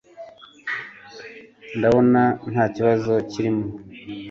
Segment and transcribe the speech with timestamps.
[1.77, 3.67] ndabona ntakibazo kirimo